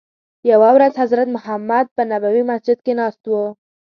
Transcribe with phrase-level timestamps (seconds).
[0.51, 3.45] یوه ورځ حضرت محمد په نبوي مسجد کې ناست وو.